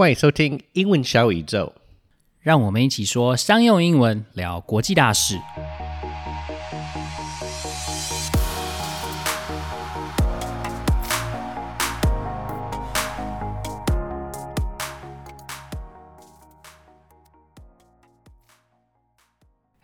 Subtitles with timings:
[0.00, 1.74] 欢迎收听英文小宇宙。
[2.40, 5.38] 让我们一起说商用英文，聊国际大事。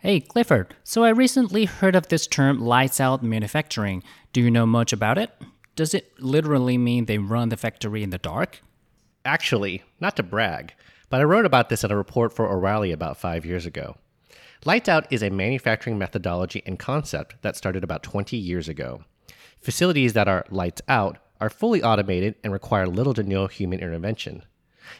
[0.01, 0.69] Hey, Clifford.
[0.83, 4.01] So I recently heard of this term lights out manufacturing.
[4.33, 5.29] Do you know much about it?
[5.75, 8.63] Does it literally mean they run the factory in the dark?
[9.27, 10.73] Actually, not to brag,
[11.09, 13.97] but I wrote about this in a report for O'Reilly about five years ago.
[14.63, 19.03] Lights out is a manufacturing methodology and concept that started about 20 years ago.
[19.59, 24.43] Facilities that are lights out are fully automated and require little to no human intervention.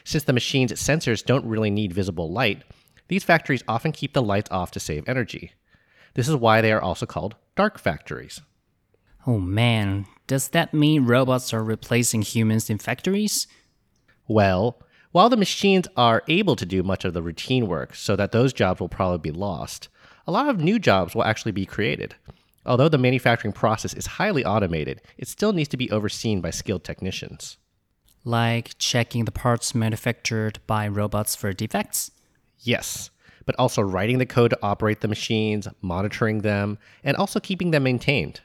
[0.04, 2.64] Since the machine's sensors don't really need visible light,
[3.08, 5.52] these factories often keep the lights off to save energy.
[6.12, 8.42] This is why they are also called dark factories.
[9.26, 13.46] Oh man, does that mean robots are replacing humans in factories?
[14.28, 18.30] Well, while the machines are able to do much of the routine work so that
[18.30, 19.88] those jobs will probably be lost,
[20.26, 22.14] a lot of new jobs will actually be created.
[22.66, 26.84] Although the manufacturing process is highly automated, it still needs to be overseen by skilled
[26.84, 27.56] technicians.
[28.24, 32.10] Like checking the parts manufactured by robots for defects?
[32.60, 33.10] Yes,
[33.46, 37.84] but also writing the code to operate the machines, monitoring them, and also keeping them
[37.84, 38.42] maintained.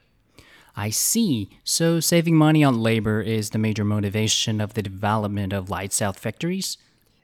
[0.75, 1.49] I see.
[1.63, 6.17] So saving money on labor is the major motivation of the development of lights out
[6.17, 6.77] factories?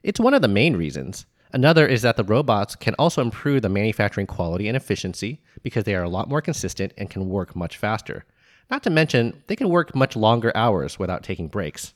[0.04, 1.26] It's one of the main reasons.
[1.52, 5.96] Another is that the robots can also improve the manufacturing quality and efficiency because they
[5.96, 8.24] are a lot more consistent and can work much faster.
[8.70, 11.94] Not to mention, they can work much longer hours without taking breaks.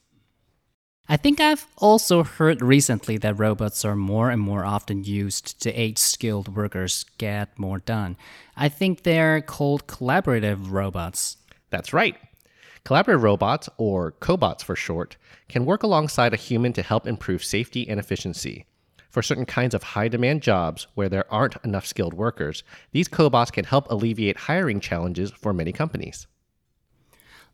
[1.07, 5.73] I think I've also heard recently that robots are more and more often used to
[5.73, 8.15] aid skilled workers get more done.
[8.55, 11.37] I think they're called collaborative robots.
[11.73, 12.15] That's right.
[12.85, 15.17] Collaborative robots, or cobots for short,
[15.49, 18.67] can work alongside a human to help improve safety and efficiency.
[19.09, 23.51] For certain kinds of high demand jobs where there aren't enough skilled workers, these cobots
[23.51, 26.27] can help alleviate hiring challenges for many companies.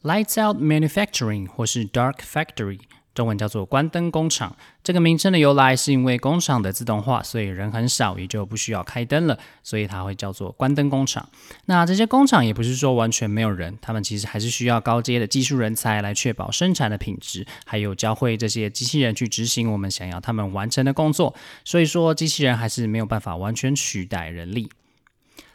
[0.03, 2.81] Lights out manufacturing 或是 dark factory
[3.14, 4.56] 中文叫做关灯工厂。
[4.81, 11.30] 这个名称的由来是因为工厂的自动化，所以人很少，也就不需要开灯了，所以它会叫做关灯工厂。
[11.66, 21.36] 那这些工厂也不是说完全没有人，他们其实还是需要高阶的技术人才来确保生产的品质，还有教会这些机器人去执行我们想要他们完成的工作。
[21.66, 24.70] 所以说，机器人还是没有办法完全取代人力。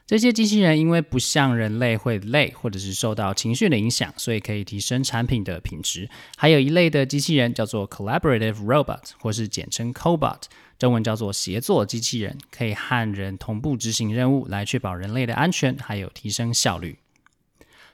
[0.06, 6.06] 这些机器人因为不像人类会累，或者是受到情绪的影响，所以可以提升产品的品质。
[6.36, 10.42] 还有一类的机器人叫做 collaborative robot，或是简称 cobot，
[10.78, 16.98] 中文叫做协作机器人，可以和人同步执行任务，来确保人类的安全，还有提升效率。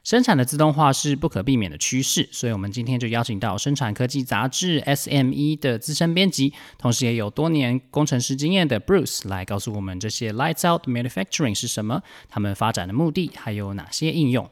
[0.02, 14.48] 生产的自动化是不可避免的趋势，所以我们今天就邀请到《生产科技杂志》SME 的资深编辑，同时也有多年工程师经验的 Bruce 来告诉我们这些 Lights Out Manufacturing 是什么，他们发展的目的还有哪些应用。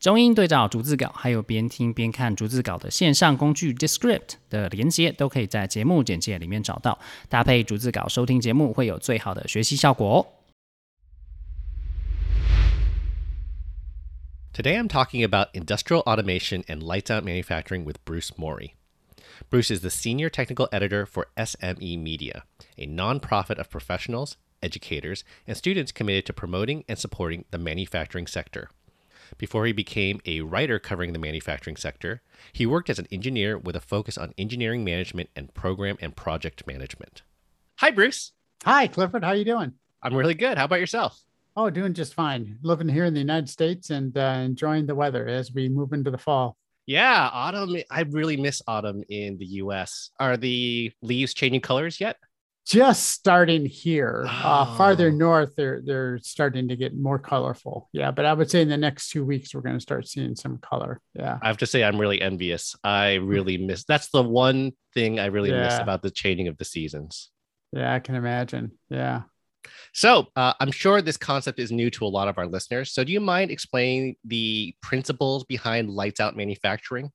[0.00, 6.98] 中英对照逐字稿，还有边听边看逐字稿的线上工具 Descript 的连接，都可以在节目简介里面找到。
[7.28, 10.37] 搭配逐字稿收听节目，会有最好的学习效果哦。
[14.58, 18.74] Today I'm talking about industrial automation and lights out manufacturing with Bruce Morey.
[19.50, 22.42] Bruce is the senior technical editor for SME Media,
[22.76, 28.68] a nonprofit of professionals, educators, and students committed to promoting and supporting the manufacturing sector.
[29.36, 32.20] Before he became a writer covering the manufacturing sector,
[32.52, 36.66] he worked as an engineer with a focus on engineering management and program and project
[36.66, 37.22] management.
[37.76, 38.32] Hi, Bruce.
[38.64, 39.22] Hi, Clifford.
[39.22, 39.74] How are you doing?
[40.02, 40.58] I'm really good.
[40.58, 41.22] How about yourself?
[41.58, 42.56] Oh, doing just fine.
[42.62, 46.08] Living here in the United States and uh, enjoying the weather as we move into
[46.08, 46.56] the fall.
[46.86, 47.76] Yeah, autumn.
[47.90, 50.10] I really miss autumn in the US.
[50.20, 52.14] Are the leaves changing colors yet?
[52.64, 54.24] Just starting here.
[54.24, 54.30] Oh.
[54.30, 57.88] Uh, farther north, they're they're starting to get more colorful.
[57.92, 60.36] Yeah, but I would say in the next two weeks we're going to start seeing
[60.36, 61.00] some color.
[61.12, 61.40] Yeah.
[61.42, 62.76] I have to say I'm really envious.
[62.84, 63.82] I really miss.
[63.82, 67.30] That's the one thing I really miss about the changing of the seasons.
[67.72, 68.78] Yeah, I can imagine.
[68.90, 69.22] Yeah.
[69.92, 72.92] So uh, I'm sure this concept is new to a lot of our listeners.
[72.92, 77.10] So do you mind explaining the principles behind lights out manufacturing?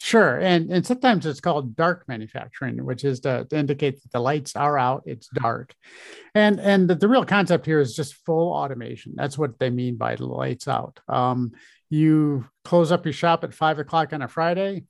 [0.00, 0.38] Sure.
[0.38, 4.54] And and sometimes it's called dark manufacturing, which is to, to indicate that the lights
[4.54, 5.74] are out, it's dark.
[6.34, 9.14] And and the, the real concept here is just full automation.
[9.16, 11.00] That's what they mean by lights out.
[11.08, 11.52] Um,
[11.90, 14.84] you close up your shop at five o'clock on a Friday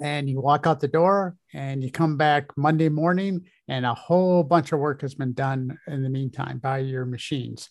[0.00, 4.42] and you walk out the door and you come back Monday morning and a whole
[4.42, 7.68] bunch of work has been done in the meantime by your machines.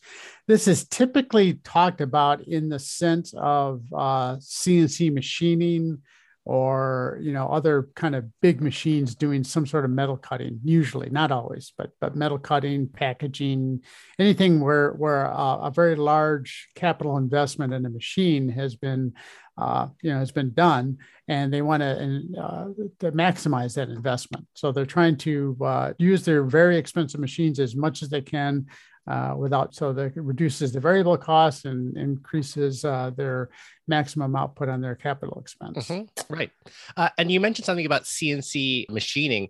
[0.48, 6.01] This is typically talked about in the sense of uh, CNC machining,
[6.45, 11.10] or you know other kind of big machines doing some sort of metal cutting usually
[11.10, 13.81] not always but but metal cutting packaging
[14.19, 19.12] anything where where uh, a very large capital investment in a machine has been
[19.57, 20.98] uh, you know has been done
[21.28, 22.66] and they want to, uh,
[23.00, 27.75] to maximize that investment so they're trying to uh, use their very expensive machines as
[27.75, 28.66] much as they can
[29.07, 33.50] uh, without so that reduces the variable costs and increases uh, their
[33.88, 35.90] maximum output on their capital expense.
[35.90, 36.34] Mm-hmm.
[36.34, 36.51] Right.
[36.98, 39.50] Uh, and you mentioned something about CNC machining.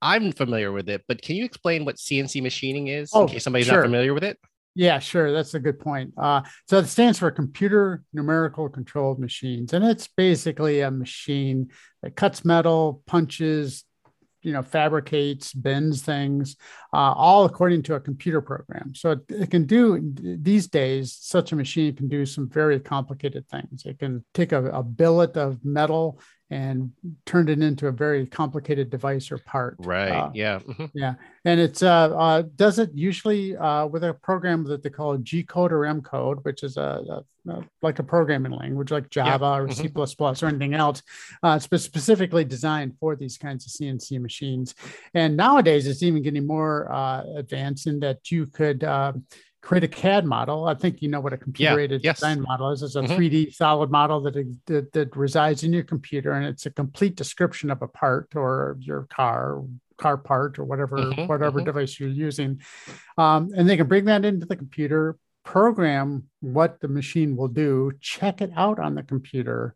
[0.00, 3.44] I'm familiar with it, but can you explain what CNC machining is oh, in case
[3.44, 3.78] somebody's sure.
[3.78, 4.38] not familiar with it?
[4.78, 5.32] Yeah, sure.
[5.32, 6.14] That's a good point.
[6.16, 11.70] Uh, so it stands for computer numerical controlled machines, and it's basically a machine
[12.04, 13.84] that cuts metal, punches,
[14.42, 16.56] you know fabricates bends things
[16.94, 21.50] uh, all according to a computer program so it, it, can do these days such
[21.50, 25.64] a machine can do some very complicated things it can take a, a billet of
[25.64, 26.90] metal and
[27.26, 29.76] turned it into a very complicated device or part.
[29.80, 30.10] Right.
[30.10, 30.60] Uh, yeah.
[30.60, 30.86] Mm-hmm.
[30.94, 31.14] Yeah.
[31.44, 35.42] And it's uh, uh, does it usually uh, with a program that they call G
[35.42, 39.44] code or M code, which is a, a, a, like a programming language like Java
[39.44, 39.56] yeah.
[39.58, 40.04] or mm-hmm.
[40.04, 41.02] C or anything else,
[41.42, 44.74] uh, specifically designed for these kinds of CNC machines.
[45.12, 48.84] And nowadays it's even getting more uh, advanced in that you could
[49.60, 50.66] create a CAD model.
[50.66, 52.16] I think you know what a computer aided yeah, yes.
[52.16, 52.82] design model is.
[52.82, 53.12] It's a mm-hmm.
[53.12, 54.34] 3D solid model that,
[54.66, 58.76] that, that resides in your computer, and it's a complete description of a part or
[58.80, 59.62] your car
[59.96, 61.26] car part or whatever mm-hmm.
[61.26, 61.66] whatever mm-hmm.
[61.66, 62.60] device you're using,
[63.16, 67.90] um, and they can bring that into the computer, program what the machine will do,
[68.00, 69.74] check it out on the computer,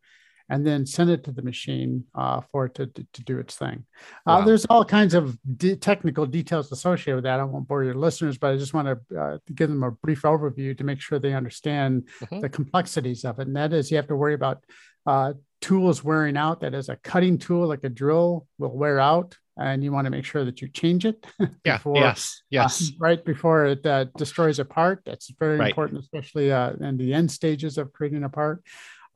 [0.53, 3.57] and then send it to the machine uh, for it to, to, to, do its
[3.57, 3.87] thing.
[4.27, 4.45] Uh, wow.
[4.45, 7.41] There's all kinds of de- technical details associated with that.
[7.41, 10.23] I won't bore your listeners, but I just want to uh, give them a brief
[10.23, 12.41] overview to make sure they understand mm-hmm.
[12.41, 13.47] the complexities of it.
[13.47, 14.63] And that is, you have to worry about
[15.07, 15.33] uh,
[15.63, 16.61] tools wearing out.
[16.61, 19.39] That is, a cutting tool like a drill will wear out.
[19.57, 21.25] And you want to make sure that you change it.
[21.65, 21.79] yeah.
[21.79, 22.43] Before, yes.
[22.43, 22.93] Uh, yes.
[23.01, 25.01] right before it uh, destroys a part.
[25.07, 25.71] That's very right.
[25.71, 28.63] important, especially in the end stages of creating a part.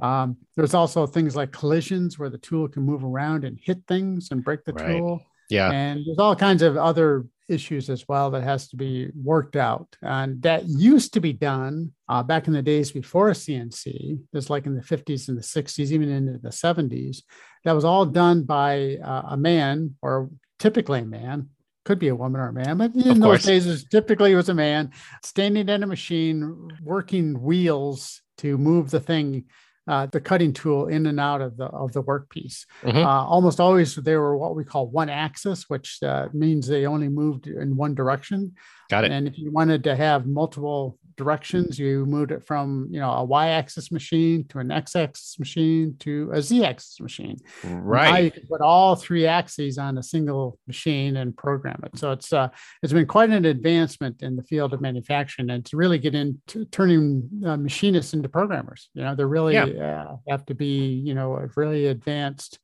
[0.01, 4.29] Um, there's also things like collisions where the tool can move around and hit things
[4.31, 4.99] and break the right.
[4.99, 5.23] tool.
[5.49, 5.71] Yeah.
[5.71, 9.97] And there's all kinds of other issues as well that has to be worked out.
[10.03, 14.67] And that used to be done uh, back in the days before CNC, just like
[14.67, 17.23] in the 50s and the 60s, even into the 70s.
[17.65, 21.51] That was all done by uh, a man or typically a man.
[21.85, 23.45] Could be a woman or a man, but in of those course.
[23.45, 24.91] days, it typically it was a man
[25.23, 29.45] standing at a machine, working wheels to move the thing
[29.89, 32.67] uh, the cutting tool in and out of the of the workpiece.
[32.83, 32.99] Mm-hmm.
[32.99, 37.09] Uh, almost always they were what we call one axis, which uh, means they only
[37.09, 38.55] moved in one direction.
[38.91, 39.11] Got it.
[39.13, 41.79] And if you wanted to have multiple directions.
[41.79, 46.43] You moved it from you know a y-axis machine to an x-axis machine to a
[46.43, 47.37] z-axis machine.
[47.65, 48.11] Right.
[48.11, 51.99] Now you can put all three axes on a single machine and program it.
[51.99, 52.49] So it's uh,
[52.83, 56.65] it's been quite an advancement in the field of manufacturing, and to really get into
[56.67, 58.91] turning uh, machinists into programmers.
[58.95, 59.65] You know, they really yeah.
[59.65, 62.59] uh, have to be you know a really advanced.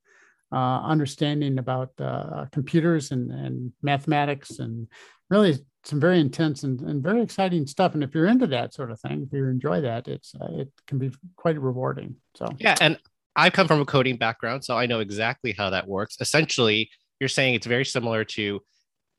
[0.54, 4.86] Uh, understanding about uh, computers and, and mathematics and
[5.30, 7.94] really some very intense and, and very exciting stuff.
[7.94, 10.72] And if you're into that sort of thing, if you enjoy that, it's uh, it
[10.86, 12.16] can be quite rewarding.
[12.36, 12.98] So yeah, and
[13.34, 16.16] I come from a coding background, so I know exactly how that works.
[16.20, 16.90] Essentially,
[17.20, 18.60] you're saying it's very similar to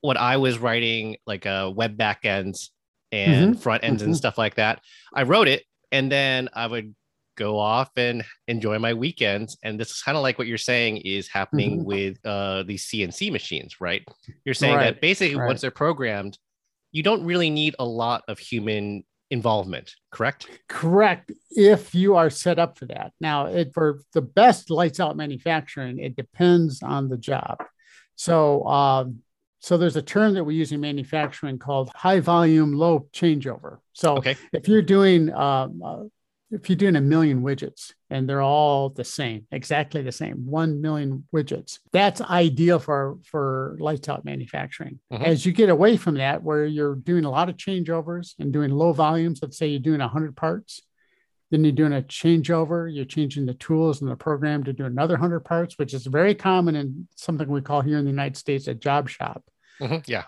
[0.02, 2.70] what I was writing, like a uh, web backends
[3.12, 3.62] and mm-hmm.
[3.62, 4.10] front ends mm-hmm.
[4.10, 4.82] and stuff like that.
[5.14, 6.96] I wrote it, and then I would
[7.36, 9.58] go off and enjoy my weekends.
[9.64, 11.86] And this is kind of like what you're saying is happening mm-hmm.
[11.86, 14.04] with uh, these CNC machines, right?
[14.46, 14.94] You're saying right.
[14.94, 15.48] that basically right.
[15.48, 16.38] once they're programmed,
[16.94, 20.48] you don't really need a lot of human involvement, correct?
[20.70, 21.32] Correct.
[21.50, 23.12] If you are set up for that.
[23.20, 27.58] Now, it, for the best lights out manufacturing, it depends on the job.
[28.16, 29.20] So, um,
[29.60, 33.80] so there's a term that we use in manufacturing called high volume, low changeover.
[33.94, 34.38] So okay.
[34.52, 36.04] if you're doing um, uh,
[36.54, 40.82] if you're doing a million widgets and they're all the same, exactly the same, 1
[40.82, 45.00] million widgets, that's ideal for, for lights out manufacturing.
[45.12, 45.24] Mm-hmm.
[45.24, 48.72] As you get away from that, where you're doing a lot of changeovers and doing
[48.72, 50.82] low volumes, let's say you're doing 100 parts,
[51.50, 55.16] then you're doing a changeover, you're changing the tools and the program to do another
[55.16, 58.68] 100 parts, which is very common in something we call here in the United States
[58.68, 59.44] a job shop.
[59.82, 59.98] Mm-hmm.
[60.06, 60.24] Yeah.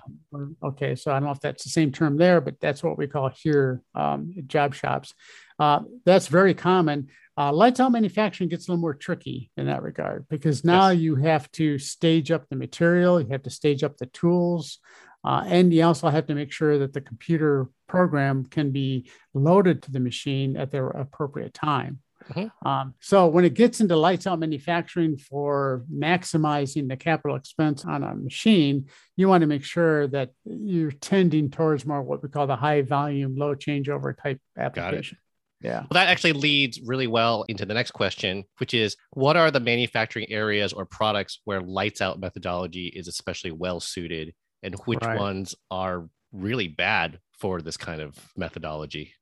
[0.63, 0.95] Okay.
[0.95, 3.29] So I don't know if that's the same term there, but that's what we call
[3.29, 5.13] here um, job shops.
[5.59, 7.07] Uh, that's very common.
[7.37, 11.01] Uh, lights out manufacturing gets a little more tricky in that regard because now yes.
[11.01, 14.79] you have to stage up the material, you have to stage up the tools,
[15.25, 19.81] uh, and you also have to make sure that the computer program can be loaded
[19.81, 21.99] to the machine at the appropriate time.
[22.29, 22.67] Mm-hmm.
[22.67, 28.03] Um, so when it gets into lights out manufacturing for maximizing the capital expense on
[28.03, 32.47] a machine, you want to make sure that you're tending towards more what we call
[32.47, 35.17] the high volume, low changeover type application.
[35.61, 35.79] Yeah.
[35.79, 39.59] Well, that actually leads really well into the next question, which is what are the
[39.59, 45.17] manufacturing areas or products where lights out methodology is especially well suited and which right.
[45.17, 49.13] ones are really bad for this kind of methodology?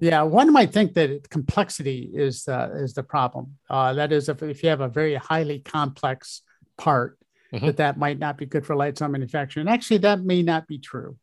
[0.00, 3.58] Yeah, one might think that complexity is uh, is the problem.
[3.70, 6.42] Uh, that is, if, if you have a very highly complex
[6.76, 7.18] part,
[7.52, 7.66] mm-hmm.
[7.66, 9.68] that that might not be good for light on manufacturing.
[9.68, 11.18] And Actually, that may not be true.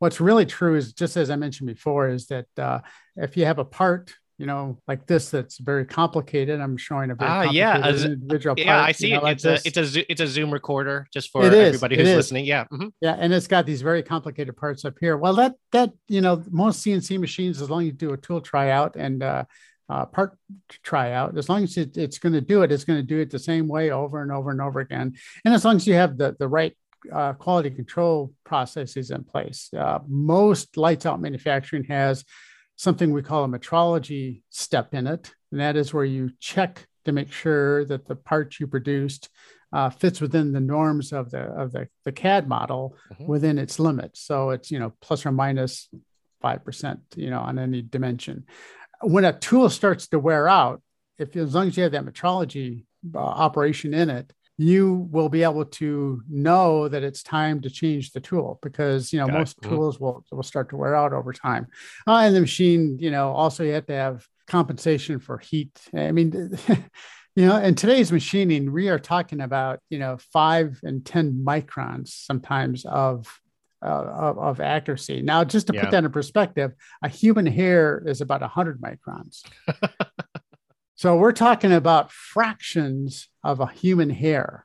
[0.00, 2.80] What's really true is, just as I mentioned before, is that uh,
[3.16, 6.60] if you have a part you know, like this that's very complicated.
[6.60, 9.22] I'm showing a very ah, yeah, individual yeah, part, I see you know.
[9.22, 12.44] Like it's a it's a it's a Zoom recorder just for everybody who's listening.
[12.44, 12.88] Yeah, mm-hmm.
[13.00, 15.16] yeah, and it's got these very complicated parts up here.
[15.16, 18.40] Well, that that you know, most CNC machines, as long as you do a tool
[18.40, 19.44] tryout and uh,
[19.88, 20.36] uh, part
[20.82, 23.30] tryout, as long as it, it's going to do it, it's going to do it
[23.30, 25.14] the same way over and over and over again.
[25.44, 26.76] And as long as you have the the right
[27.12, 32.24] uh, quality control processes in place, uh, most lights out manufacturing has
[32.76, 35.32] something we call a metrology step in it.
[35.50, 39.28] And that is where you check to make sure that the part you produced
[39.72, 43.26] uh, fits within the norms of the of the, the CAD model mm-hmm.
[43.26, 44.20] within its limits.
[44.20, 45.88] So it's you know plus or minus
[46.40, 48.44] five percent, you know, on any dimension.
[49.00, 50.82] When a tool starts to wear out,
[51.18, 55.42] if as long as you have that metrology uh, operation in it, you will be
[55.42, 59.60] able to know that it's time to change the tool because you know Got most
[59.60, 59.74] mm-hmm.
[59.74, 61.66] tools will will start to wear out over time.
[62.06, 65.80] Uh, and the machine you know also you have to have compensation for heat.
[65.96, 66.56] I mean
[67.36, 72.08] you know in today's machining we are talking about you know five and ten microns
[72.08, 73.26] sometimes of
[73.84, 75.20] uh, of, of, accuracy.
[75.20, 75.82] Now just to yeah.
[75.82, 79.42] put that in perspective a human hair is about 100 microns
[80.96, 84.64] So we're talking about fractions of a human hair,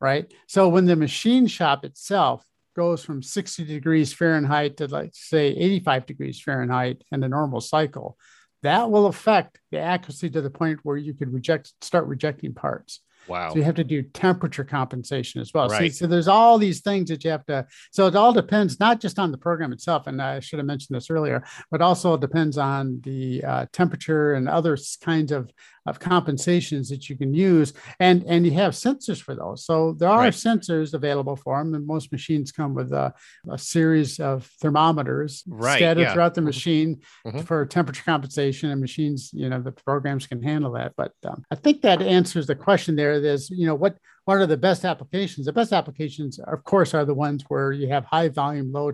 [0.00, 0.32] right?
[0.46, 2.44] So when the machine shop itself
[2.76, 8.16] goes from 60 degrees Fahrenheit to like say 85 degrees Fahrenheit in a normal cycle,
[8.62, 13.00] that will affect the accuracy to the point where you could reject start rejecting parts.
[13.28, 13.50] Wow.
[13.50, 15.68] So you have to do temperature compensation as well.
[15.68, 15.92] Right.
[15.92, 17.66] So, so, there's all these things that you have to.
[17.92, 20.96] So it all depends not just on the program itself, and I should have mentioned
[20.96, 25.50] this earlier, but also it depends on the uh, temperature and other kinds of
[25.88, 30.08] of compensations that you can use and and you have sensors for those so there
[30.08, 30.32] are right.
[30.32, 33.12] sensors available for them and most machines come with a,
[33.50, 36.12] a series of thermometers right, scattered yeah.
[36.12, 36.46] throughout the mm-hmm.
[36.46, 37.40] machine mm-hmm.
[37.40, 41.54] for temperature compensation and machines you know the programs can handle that but um, i
[41.54, 45.46] think that answers the question there there's you know what what are the best applications?
[45.46, 48.92] The best applications of course are the ones where you have high volume low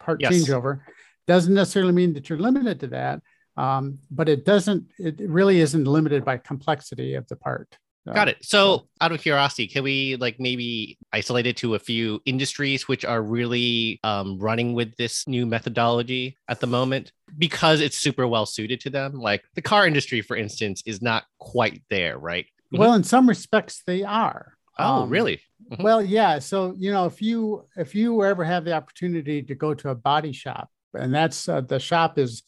[0.00, 0.32] part yes.
[0.32, 0.80] changeover.
[1.26, 3.22] Doesn't necessarily mean that you're limited to that
[3.56, 7.76] um, but it doesn't it really isn't limited by complexity of the part.
[8.08, 8.38] Uh, got it.
[8.42, 13.04] So out of curiosity can we like maybe isolate it to a few industries which
[13.04, 17.12] are really um, running with this new methodology at the moment?
[17.38, 19.14] Because it's super well suited to them.
[19.14, 22.80] Like the car industry for instance is not quite there right mm-hmm.
[22.80, 25.82] well in some respects they are oh um, really mm-hmm.
[25.82, 29.74] well yeah so you know if you if you ever have the opportunity to go
[29.74, 32.42] to a body shop and that's uh, the shop is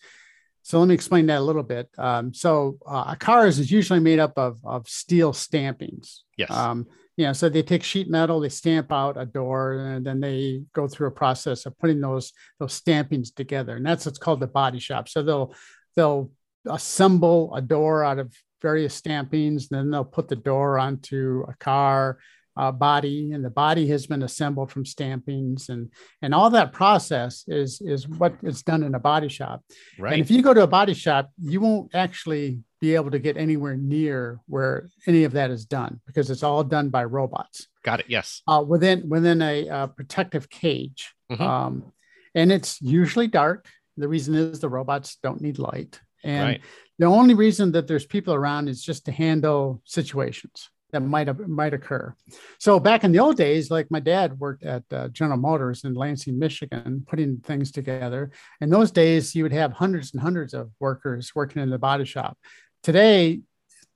[0.65, 1.91] so let me explain that a little bit.
[1.99, 6.21] Um, so uh, a car is usually made up of, of steel stampings.
[6.39, 6.51] Yes.
[6.51, 6.87] Um,
[7.19, 10.63] you know, so they take sheet metal, they stamp out a door, and then they
[10.73, 14.47] go through a process of putting those those stampings together, and that's what's called the
[14.47, 15.09] body shop.
[15.09, 15.55] So they'll
[15.97, 16.31] they'll
[16.67, 18.35] assemble a door out of
[18.65, 22.19] various stampings, then they'll put the door onto a car,
[22.57, 25.91] uh, body and the body has been assembled from stampings and
[26.23, 29.63] and all that process is is what is done in a body shop.
[29.99, 33.19] Right and if you go to a body shop you won't actually be able to
[33.19, 37.67] get anywhere near where any of that is done because it's all done by robots.
[37.83, 38.43] Got it yes.
[38.47, 41.13] Uh, within within a, a protective cage.
[41.33, 41.43] Mm-hmm.
[41.43, 41.93] um,
[42.37, 43.67] and it's usually dark.
[43.97, 46.61] The reason is the robots don't need light and right.
[46.99, 51.75] the only reason that there's people around is just to handle situations that might might
[51.75, 52.15] occur.
[52.59, 55.95] So back in the old days, like my dad worked at uh, General Motors in
[55.95, 58.31] Lansing, Michigan, putting things together.
[58.61, 62.05] In those days, you would have hundreds and hundreds of workers working in the body
[62.05, 62.39] shop.
[62.85, 63.41] Today,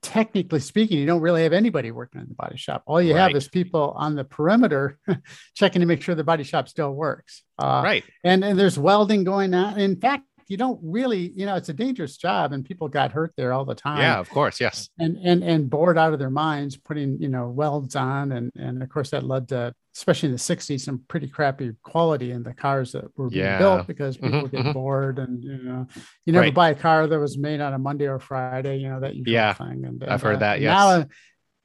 [0.02, 2.82] technically speaking, you don't really have anybody working in the body shop.
[2.86, 3.20] All you right.
[3.20, 4.98] have is people on the perimeter
[5.54, 7.42] checking to make sure the body shop still works.
[7.58, 8.04] Uh, right.
[8.24, 9.78] And, and there's welding going on.
[9.78, 13.32] In fact, you don't really, you know, it's a dangerous job and people got hurt
[13.36, 13.98] there all the time.
[14.00, 14.60] Yeah, of course.
[14.60, 14.88] Yes.
[14.98, 18.82] And and and bored out of their minds putting, you know, welds on and and
[18.82, 22.54] of course that led to especially in the 60s, some pretty crappy quality in the
[22.54, 23.58] cars that were being Yeah.
[23.58, 24.72] built because people Mhm, get mhm.
[24.72, 25.86] bored and you know
[26.24, 26.54] you never Right.
[26.54, 29.54] buy a car that was made on a Monday or Friday, you know, that Yeah.
[29.54, 29.84] thing.
[29.84, 30.72] And I've heard and, that, yes.
[30.74, 31.06] Now,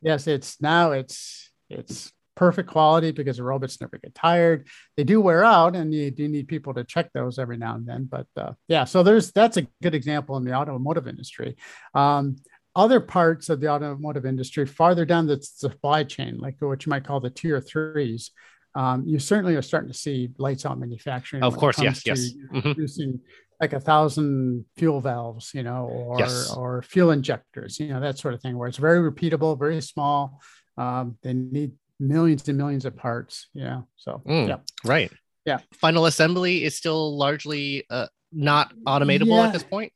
[0.02, 4.68] yes, it's now it's it's perfect quality because the robots never get tired.
[4.98, 7.86] They do wear out, and you do need people to check those every now and
[7.86, 8.06] then.
[8.06, 11.56] But uh, yeah, so there's that's a good example in the automotive industry.
[11.94, 12.38] Um,
[12.75, 17.06] other parts of the automotive industry, farther down the supply chain, like what you might
[17.06, 18.32] call the tier threes,
[18.74, 21.44] um, you certainly are starting to see lights out manufacturing.
[21.44, 22.32] Of course, yes, yes.
[22.52, 22.62] Mhm.
[22.74, 23.20] Producing
[23.62, 26.52] like a thousand fuel valves, you know, or Yes.
[26.58, 30.42] or fuel injectors, you know, that sort of thing, where it's very repeatable, very small.
[30.75, 31.74] Um, they need
[32.08, 33.82] millions and millions of parts, Yeah.
[33.98, 34.48] So Mm.
[34.48, 35.12] yeah, Right.
[35.46, 35.60] Yeah.
[35.74, 39.48] Final assembly is still largely uh, not automatable Yeah.
[39.48, 39.92] at this point.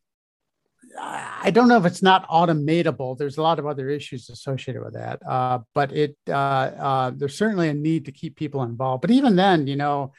[1.00, 3.18] I don't know if it's not automatable.
[3.18, 7.38] There's a lot of other issues associated with that, uh, but it uh, uh, there's
[7.38, 9.02] certainly a need to keep people involved.
[9.02, 10.14] But even then, you know,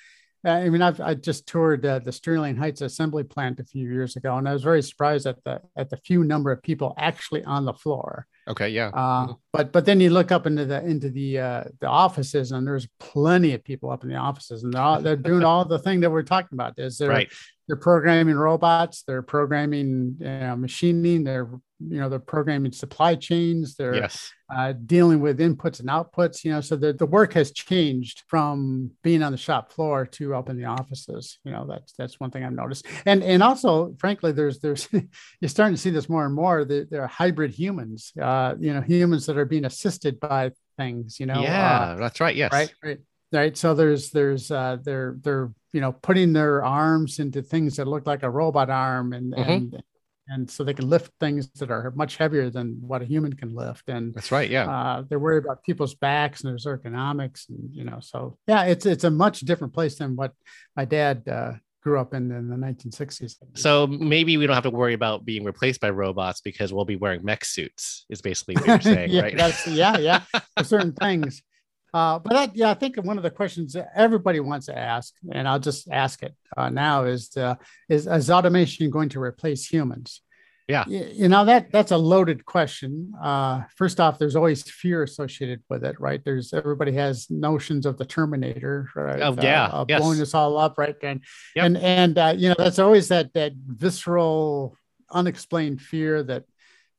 [0.44, 4.14] I mean, I've I just toured uh, the Sterling Heights assembly plant a few years
[4.14, 7.42] ago, and I was very surprised at the at the few number of people actually
[7.44, 8.26] on the floor.
[8.48, 8.70] Okay.
[8.70, 8.88] Yeah.
[8.88, 12.66] Uh, but but then you look up into the into the uh, the offices, and
[12.66, 15.78] there's plenty of people up in the offices, and they're all, they're doing all the
[15.78, 16.78] thing that we're talking about.
[16.78, 17.32] Is they're Right.
[17.68, 21.48] They're programming robots, they're programming you know, machining, they're
[21.80, 24.32] you know they're programming supply chains, they're Yes.
[24.52, 26.42] uh, dealing with inputs and outputs.
[26.44, 30.34] You know, so the the work has changed from being on the shop floor to
[30.34, 31.38] up in the offices.
[31.44, 34.88] You know, that's that's one thing I've noticed, and and also, frankly, there's there's
[35.40, 36.64] you're starting to see this more and more.
[36.64, 38.12] There, there are hybrid humans.
[38.20, 41.20] Uh, you know, humans that are being assisted by things.
[41.20, 41.96] You know, uh, yeah.
[42.00, 42.34] that's right.
[42.34, 42.52] Yes.
[42.52, 42.98] right right
[43.32, 47.86] right so there's there's uh they're they're you know putting their arms into things that
[47.86, 49.48] look like a robot arm and Mhm.
[49.48, 49.82] and
[50.30, 53.54] and so they can lift things that are much heavier than what a human can
[53.54, 54.50] lift and That's right.
[54.50, 54.68] Yeah.
[54.70, 58.84] uh, they're worried about people's backs and there's ergonomics and you know so yeah it's
[58.86, 60.32] it's a much different place than what
[60.76, 64.70] my dad uh, grew up in in the 1960s so maybe we don't have to
[64.70, 68.04] worry about being replaced by robots because we'll be wearing mech suits.
[68.10, 69.66] Is basically what you're saying, yeah, right?
[69.66, 70.20] yeah, yeah,
[70.56, 71.42] for certain things.
[71.94, 75.14] Uh, but that, yeah, I think one of the questions that everybody wants to ask,
[75.32, 77.54] and I'll just ask it uh, now, is uh,
[77.88, 80.20] is is automation going to replace humans?
[80.68, 80.84] Yeah.
[80.86, 83.12] Y- you know that that's a loaded question.
[83.20, 86.22] Uh, first off, there's always fear associated with it, right?
[86.22, 89.22] There's everybody has notions of the Terminator, right?
[89.22, 90.00] Oh, yeah, uh, yes.
[90.00, 90.96] blowing us all up, right?
[91.02, 91.22] And
[91.56, 91.64] Yep.
[91.64, 94.76] and and uh, you know that's always that that visceral,
[95.10, 96.44] unexplained fear that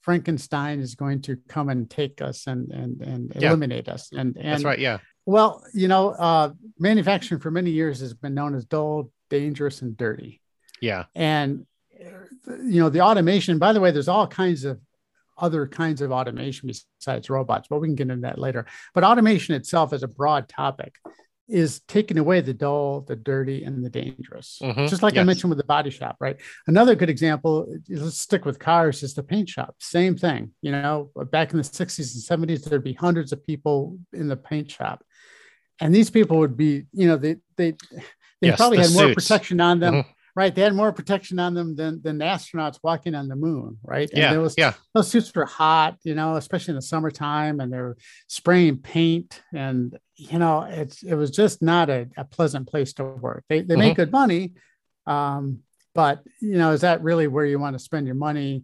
[0.10, 3.50] Frankenstein is going to come and take us and and and Yeah.
[3.50, 4.10] eliminate us.
[4.12, 4.80] And and That's right.
[4.80, 4.98] Yeah.
[5.28, 9.96] well, you know, uh, manufacturing for many years has been known as dull, dangerous, and
[9.96, 10.42] dirty.
[10.82, 11.04] Yeah.
[11.14, 11.68] And
[12.04, 13.60] uh, you know, the automation.
[13.60, 14.80] By the way, there's all kinds of
[15.38, 18.66] other kinds of automation besides robots, but we can get into that later.
[18.96, 20.96] But automation itself, is a broad topic,
[21.50, 24.60] is taking away the dull, the dirty, and the dangerous.
[24.62, 24.88] Mhm.
[24.88, 26.38] Just like I mentioned with the body shop, right?
[26.68, 29.76] Another good example, let's stick with cars, is the paint shop.
[29.80, 30.52] Same thing.
[30.62, 34.38] You know, back in the 60s and 70s, there'd be hundreds of people in the
[34.38, 35.04] paint shop.
[35.82, 37.72] And these people would be, you know, they they
[38.42, 40.06] they Yes, probably the had more protection on them, Mhm.
[40.40, 40.56] Right?
[40.56, 44.10] They had more protection on them than than the astronauts walking on the moon, right?
[44.10, 44.38] And Yeah.
[44.38, 44.74] was Yeah.
[44.94, 47.98] those suits were hot, you know, especially in the summertime, and they're
[48.28, 53.04] spraying paint, and you know, it's it was just not a, a pleasant place to
[53.04, 53.44] work.
[53.50, 54.54] They they make good money,
[55.06, 55.60] um,
[55.94, 58.64] but you know, is that really where you want to spend your money?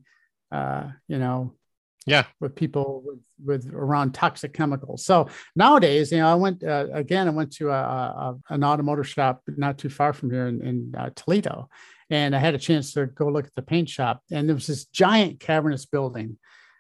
[0.54, 1.56] Uh, you know,
[2.06, 2.26] Yeah.
[2.40, 5.06] with people with with around toxic chemicals.
[5.06, 7.28] So nowadays, you know, I went uh, again.
[7.28, 10.94] I went to a, a, an automotive shop not too far from here in, in
[10.98, 11.68] uh, Toledo,
[12.10, 14.22] and I had a chance to go look at the paint shop.
[14.32, 16.38] And there was this giant cavernous building.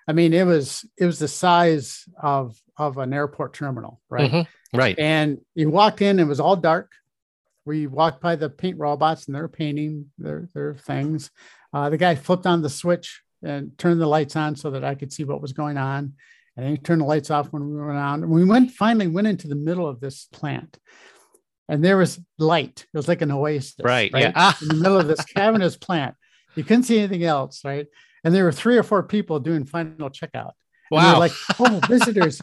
[0.07, 4.31] I mean, it was it was the size of of an airport terminal, right?
[4.31, 4.47] Mhm.
[4.73, 4.99] Right.
[4.99, 6.91] And you walked in, it was all dark.
[7.65, 11.31] We walked by the paint robots and they're painting their, their things.
[11.73, 14.95] Uh, the guy flipped on the switch and turned the lights on so that I
[14.95, 16.13] could see what was going on.
[16.58, 18.23] And then he turned the lights off when we went on.
[18.23, 20.77] And we went finally went into the middle of this plant.
[21.67, 22.86] And there was light.
[22.93, 23.75] It was like an oasis.
[23.84, 24.31] Right, yeah.
[24.36, 24.58] Ah.
[24.62, 26.15] In the middle of this cavernous plant.
[26.55, 27.88] You couldn't see anything else, right?
[28.23, 30.51] And there were three or four people doing final checkout.
[30.91, 31.19] Wow.
[31.19, 32.41] like, oh, visitors,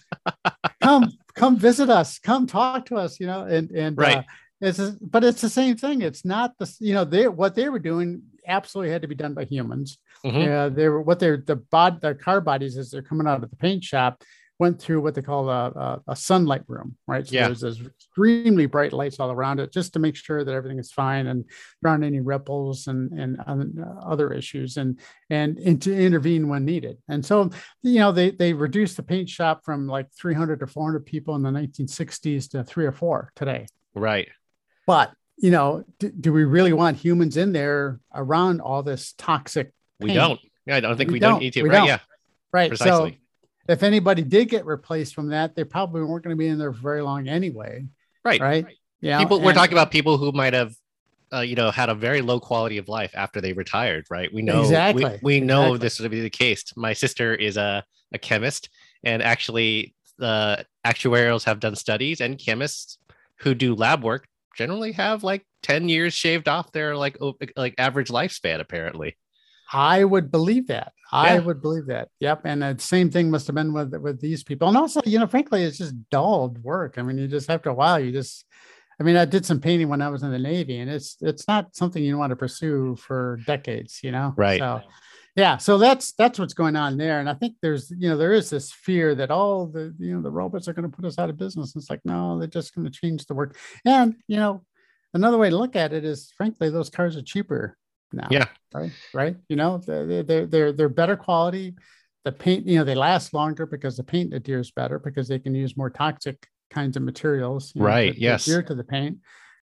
[0.83, 4.19] come, come visit us, come talk to us, you know, and and Right.
[4.19, 4.23] uh,
[4.61, 6.03] it's a- but it's the same thing.
[6.03, 9.35] It's not the you know they what they were doing absolutely had to be done
[9.35, 9.99] by humans.
[10.25, 10.45] Mhm.
[10.45, 13.51] Yeah, they were what they're the bod the car bodies as they're coming out of
[13.51, 14.23] the paint shop.
[14.59, 17.27] went through what they call a, a, a sunlight room, right?
[17.27, 17.47] So Yeah.
[17.47, 20.93] there's this extremely bright lights all around it just to make sure that everything is
[20.93, 21.45] fine and
[21.81, 26.65] there aren't any ripples and, and uh, other issues and, and, and to intervene when
[26.65, 26.99] needed.
[27.09, 27.51] And so,
[27.83, 31.43] you know, they, they reduced the paint shop from like 300 to 400 people in
[31.43, 33.67] the 1960s to three or four today.
[33.95, 34.29] Right.
[34.87, 39.73] But, you know, do, do we really want humans in there around all this toxic
[40.03, 40.41] We don't.
[40.67, 41.41] Yeah, I don't think we, We don't don't.
[41.41, 41.65] need to.
[41.65, 41.73] Right.
[41.73, 41.87] don't.
[41.87, 41.99] Yeah.
[42.53, 42.69] Right.
[42.71, 43.13] Precisely.
[43.13, 43.17] So
[43.69, 46.73] if anybody did get replaced from that, they probably weren't going to be in there
[46.73, 47.87] for very long anyway.
[48.25, 48.41] Right.
[48.41, 48.67] Right.
[49.01, 49.19] Yeah.
[49.19, 50.75] people we're talking about people who might have
[51.33, 54.43] uh, you know had a very low quality of life after they retired right we
[54.43, 55.79] know Exactly, we, we know exactly.
[55.79, 58.69] this would be the case my sister is a, a chemist
[59.03, 62.99] and actually the actuarials have done studies and chemists
[63.39, 67.17] who do lab work generally have like 10 years shaved off their like
[67.57, 69.17] like average lifespan apparently
[69.73, 70.93] I would believe that.
[71.11, 71.41] I Yeah.
[71.41, 72.09] would believe that.
[72.21, 72.43] Yep.
[72.45, 74.69] And the same thing must have been with with these people.
[74.69, 76.95] And also, you know, frankly, it's just dulled work.
[76.97, 78.45] I mean, you just after a while, you just
[79.01, 81.49] I mean, I did some painting when I was in the Navy, and it's it's
[81.49, 84.33] not something you want to pursue for decades, you know.
[84.37, 84.61] Right.
[84.61, 84.83] So
[85.35, 87.19] yeah, so that's that's what's going on there.
[87.19, 90.23] And I think there's you know, there is this fear that all the you know
[90.23, 91.75] the robots are going to put us out of business.
[91.75, 93.57] It's like, no, they're just going to change the work.
[93.85, 94.65] And you know,
[95.15, 97.77] another way to look at it is frankly, those cars are cheaper
[98.13, 101.75] now yeah right right you know they're they're they're, they're better quality
[102.25, 105.55] the paint you know they last longer because the paint adheres better because they can
[105.55, 108.47] use more toxic kinds of materials you know, Right, to- to yes.
[108.47, 109.19] adhere to the paint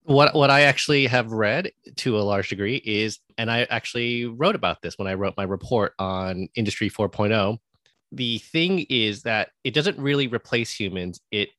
[0.07, 4.55] what what I actually have read to a large degree is, and I actually wrote
[4.55, 7.57] about this when I wrote my report on Industry 4.0.
[8.13, 11.19] The thing is that it doesn't really replace humans.
[11.29, 11.49] It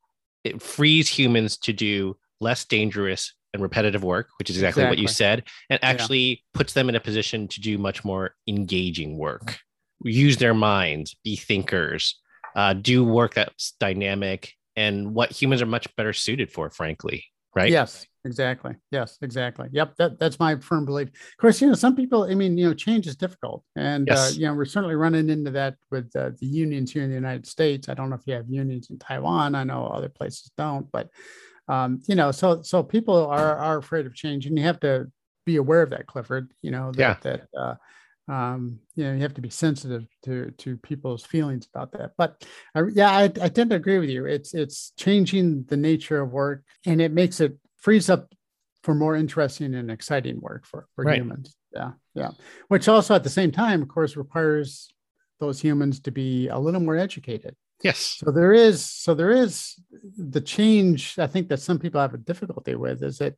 [0.44, 5.09] it frees humans to do less dangerous and repetitive work, which is exactly, what you
[5.09, 9.59] said, and actually puts them in a position to do much more engaging work,
[10.05, 12.21] use their minds, be thinkers,
[12.57, 17.25] uh, do work that's dynamic and what humans are much better suited for, frankly.
[17.55, 17.71] Right?
[17.73, 18.75] yes exactly.
[18.93, 19.69] Yes exactly.
[19.73, 21.09] Yep that, that's my firm belief.
[21.09, 24.19] Of course you know some people i mean you know change is difficult and Yes.
[24.19, 27.17] uh, you know we're certainly running into that with uh, the unions here in the
[27.17, 27.89] united states.
[27.89, 29.57] I don't know if you have unions in taiwan.
[29.57, 31.09] I know other places don't but
[31.68, 35.11] um, you know so so people are are afraid of change and you have to
[35.44, 37.74] be aware of that clifford you know that that uh,
[38.31, 42.12] um, you know you have to be sensitive to to people's feelings about that.
[42.18, 44.26] But I, yeah I, I tend to agree with you.
[44.26, 48.33] It's it's changing the nature of work and it makes it frees up
[48.83, 51.16] for more interesting and exciting work for, for Right.
[51.18, 51.57] humans.
[51.74, 52.31] Yeah yeah.
[52.68, 54.88] Which also at the same time of course requires
[55.40, 58.17] those humans to be a little more educated Yes.
[58.19, 59.75] so there is so there is
[60.17, 63.35] the change i think that some people have a difficulty with is that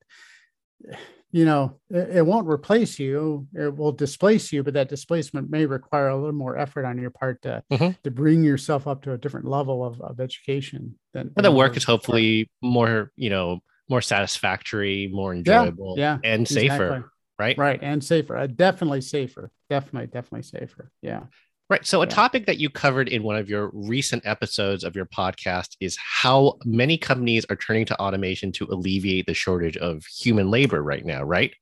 [1.30, 5.66] you know it, it won't replace you it will displace you but that displacement may
[5.66, 7.96] require a little more effort on your part to Mhm.
[8.02, 11.76] to bring yourself up to a different level of, of education than And the work
[11.76, 16.66] is hopefully more, you know, more satisfactory, more Yeah, enjoyable, yeah, and safer.
[16.66, 17.04] exactly.
[17.38, 17.56] Right.
[17.58, 21.22] right and safer uh, definitely safer definitely definitely safer yeah
[21.70, 21.86] Right.
[21.86, 22.10] So, a Yeah.
[22.10, 26.58] topic that you covered in one of your recent episodes of your podcast is how
[26.64, 31.22] many companies are turning to automation to alleviate the shortage of human labor right now,
[31.22, 31.54] right?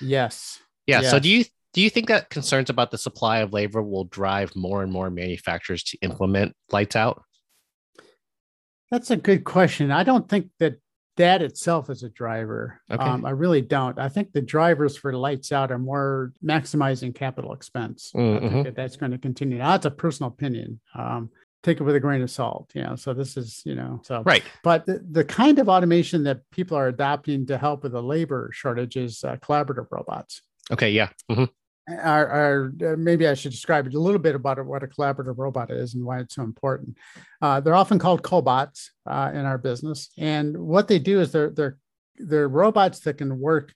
[0.00, 1.02] yes Yeah.
[1.02, 1.44] So, do you
[1.74, 5.10] do you think that concerns about the supply of labor will drive more and more
[5.10, 7.22] manufacturers to implement lights out?
[8.90, 9.92] That's a good question.
[9.92, 10.80] I don't think that
[11.16, 12.80] that itself is a driver.
[12.90, 13.02] Okay.
[13.02, 13.98] Um, I really don't.
[13.98, 18.12] I think the drivers for lights out are more maximizing capital expense.
[18.14, 18.50] I Mhm.
[18.50, 19.58] think that that's going to continue.
[19.58, 20.80] Now, that's a personal opinion.
[20.94, 21.30] Um,
[21.62, 22.70] take it with a grain of salt.
[22.74, 24.42] You know, so this is you know so Right.
[24.62, 28.48] But the, the kind of automation that people are adopting to help with the labor
[28.52, 30.40] shortage is uh, collaborative robots.
[30.72, 30.90] Okay.
[30.90, 31.10] Yeah.
[31.30, 31.48] Mhm.
[31.88, 35.70] Are uh, maybe I should describe it a little bit about what a collaborative robot
[35.70, 36.96] is and why it's so important.
[37.42, 41.50] Uh, they're often called cobots uh, in our business, and what they do is they're
[41.50, 41.78] they're
[42.16, 43.74] they're robots that can work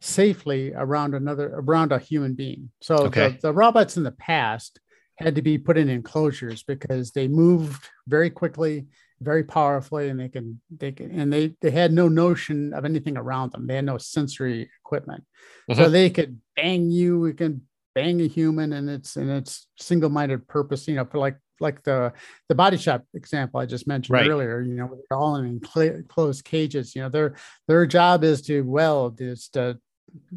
[0.00, 2.70] safely around another around a human being.
[2.80, 3.30] So Okay.
[3.30, 4.80] the, the robots in the past
[5.16, 8.86] had to be put in enclosures because they moved very quickly
[9.22, 13.16] very powerfully and they can they can and they they had no notion of anything
[13.16, 15.24] around them they had no sensory equipment
[15.72, 15.92] so mm-hmm.
[15.92, 17.62] they could bang you we can
[17.94, 22.12] bang a human and it's and it's single-minded purpose you know for like like the
[22.48, 24.28] the body shop example i just mentioned Right.
[24.28, 25.60] earlier you know they're all in
[26.08, 27.36] closed cages you know their
[27.68, 29.78] their job is to weld is to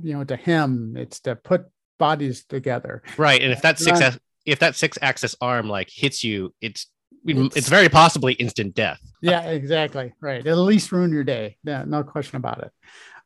[0.02, 1.65] you know to hem it's to put
[1.98, 3.41] bodies together Right.
[3.41, 6.88] And if that six if that six axis arm like hits you, it's
[7.25, 8.99] It's- it's very possibly instant death.
[9.21, 12.71] yeah exactly right It'll at least ruin your day yeah no question about it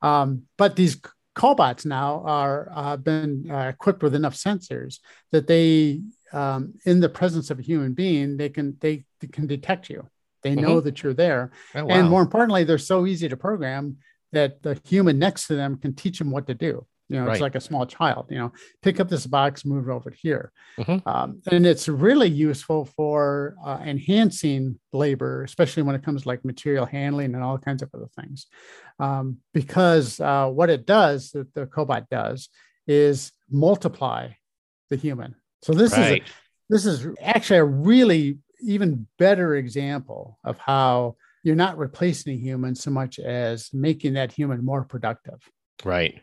[0.01, 0.97] um, but these
[1.35, 4.99] cobots now are uh, been uh, equipped with enough sensors
[5.31, 9.47] that they um, in the presence of a human being, they can they, they can
[9.47, 10.07] detect you.
[10.43, 10.83] They know Mhm.
[10.83, 11.95] that you're there, Oh, wow.
[11.95, 13.97] and more importantly, they're so easy to program
[14.31, 16.85] that the human next to them can teach them what to do.
[17.09, 17.33] You know, Right.
[17.33, 18.27] it's like a small child.
[18.29, 21.01] You know, pick up this box, move it over here, Mhm.
[21.07, 26.45] um, and it's really useful for uh, enhancing labor, especially when it comes to like
[26.45, 28.45] material handling and all kinds of other things.
[28.99, 32.49] Um, because uh, what it does, that the cobot does,
[32.87, 34.29] is multiply
[34.89, 35.35] the human.
[35.63, 36.23] So this is a,
[36.69, 42.75] this is actually a really even better example of how you're not replacing a human
[42.75, 45.39] so much as making that human more productive.
[45.83, 46.21] right.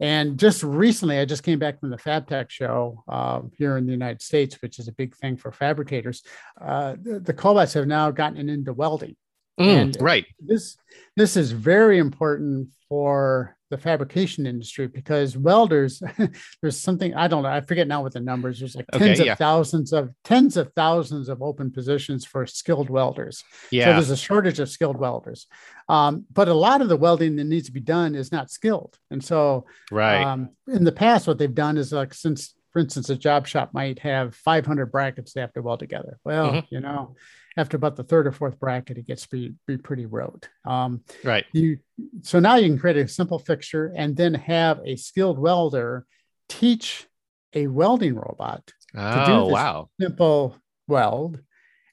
[0.00, 3.92] And just recently, I just came back from the FabTech show uh, here in the
[3.92, 6.22] United States, which is a big thing for fabricators.
[6.60, 9.14] Uh, the, the cobots have now gotten into welding.
[9.60, 10.26] Mm, And- right.
[10.40, 10.76] This
[11.16, 16.02] this is very important for the fabrication industry because welders,
[16.60, 18.58] there's something I don't know, I forget now what the numbers.
[18.58, 19.32] There's like Okay, tens yeah.
[19.32, 23.44] of thousands of tens of thousands of open positions for skilled welders.
[23.70, 23.84] Yeah.
[23.84, 25.46] So there's a shortage of skilled welders.
[25.88, 28.98] Um, but a lot of the welding that needs to be done is not skilled.
[29.10, 30.22] And so right.
[30.24, 33.74] um, in the past, what they've done is like since, for instance, a job shop
[33.74, 36.18] might have 500 brackets they have to weld together.
[36.24, 36.66] Well, Mhm.
[36.70, 37.16] you know,
[37.56, 40.48] after about the third or fourth bracket, it gets be, be pretty rote.
[40.64, 41.44] Um, right.
[41.52, 41.78] you
[42.22, 46.06] so now you can create a simple fixture and then have a skilled welder
[46.48, 47.06] teach
[47.54, 49.52] a welding robot to do Oh, this.
[49.52, 49.90] wow.
[50.00, 50.56] simple
[50.88, 51.40] weld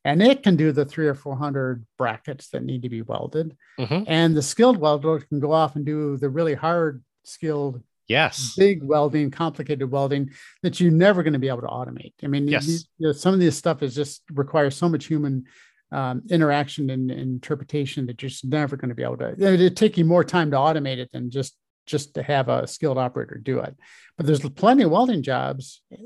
[0.06, 3.58] and it can do the three or four hundred brackets that need to be welded
[3.80, 4.06] Mhm.
[4.08, 8.54] and the skilled welder can go off and do the really hard skilled Yes.
[8.58, 10.32] big welding complicated welding
[10.64, 12.66] that you're never going to be able to automate i mean Yes.
[12.66, 15.46] these- you know, some of this stuff is just requires so much human
[15.92, 19.78] um, interaction and, and interpretation that you're just never going to be able to it'd
[19.78, 23.38] take you more time to automate it than just just to have a skilled operator
[23.38, 23.74] do it
[24.18, 25.98] but there's plenty of welding jobs uh,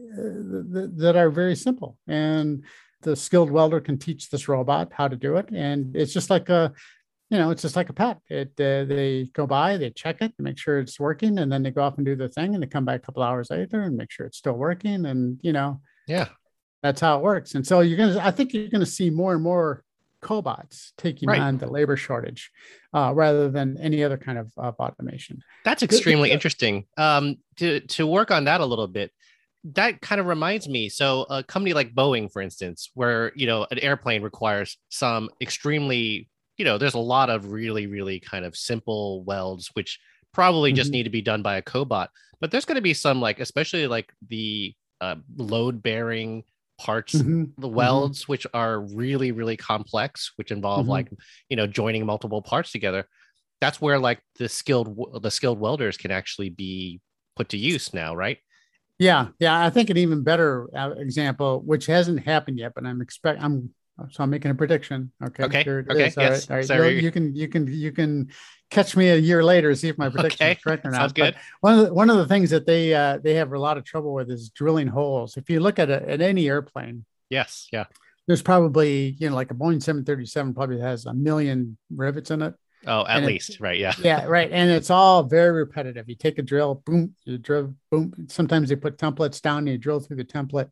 [0.74, 2.64] that, that are very simple and
[3.02, 6.50] the skilled welder can teach this robot how to do it and it's just like
[6.50, 6.72] a
[7.32, 10.36] you know it's just like a pet it uh, they go by they check it
[10.38, 12.62] to make sure it's working and then they go off and do their thing and
[12.62, 15.54] they come back a couple hours later and make sure it's still working and you
[15.54, 16.28] know Yeah.
[16.84, 19.42] that's how it works and so you're gonna i think you're gonna see more and
[19.42, 19.84] more
[20.22, 21.42] cobots taking Right.
[21.42, 22.52] on the labor shortage
[22.94, 26.34] uh, rather than any other kind of, of automation That's extremely good.
[26.36, 26.86] interesting.
[26.98, 29.12] Um, to to work on that a little bit,
[29.64, 30.90] that kind of reminds me.
[30.90, 36.30] So a company like Boeing, for instance, where you know an airplane requires some extremely,
[36.62, 40.00] you know, there's a lot of really really kind of simple welds which
[40.32, 40.94] probably just Mhm.
[40.94, 42.10] need to be done by a cobot.
[42.40, 46.44] But there's going to be some like, especially like the uh, load bearing
[46.78, 47.52] parts Mhm.
[47.58, 50.90] the welds which are really really complex which involve Mhm.
[50.90, 51.10] like
[51.50, 53.08] you know joining multiple parts together
[53.60, 54.90] that's where like the skilled
[55.24, 57.02] the skilled welders can actually be
[57.36, 58.38] put to use now right
[59.00, 59.66] Yeah, yeah.
[59.66, 63.74] I think an even better uh, example, which hasn't happened yet, but I'm expect I'm
[64.10, 65.12] so I'm making a prediction.
[65.24, 65.44] Okay.
[65.44, 66.18] Okay, here okay, is.
[66.18, 66.66] All yes, right, all right.
[66.66, 67.02] sorry.
[67.02, 68.30] You'll- can you can you can
[68.70, 70.98] catch me a year later, see if my prediction okay is correct or not.
[70.98, 73.52] sounds But good one of the, one of the things that they uh, they have
[73.52, 75.38] a lot of trouble with is drilling holes.
[75.38, 77.86] If you look at a, at any airplane, yes yeah
[78.28, 82.54] there's probably you know like a Boeing 737 probably has a million rivets in it.
[82.88, 84.50] oh at And least right yeah Yeah, right.
[84.52, 86.08] And it's all very repetitive.
[86.08, 88.14] You take a drill, boom, you drill, boom.
[88.30, 90.70] Sometimes they put templates down, and you drill through the template.